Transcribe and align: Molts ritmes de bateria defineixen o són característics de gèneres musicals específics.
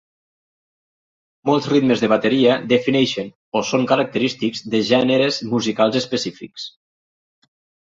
Molts 1.49 1.67
ritmes 1.73 2.01
de 2.03 2.09
bateria 2.13 2.55
defineixen 2.71 3.29
o 3.61 3.63
són 3.73 3.87
característics 3.93 4.65
de 4.75 4.83
gèneres 4.89 5.41
musicals 5.55 6.01
específics. 6.03 6.69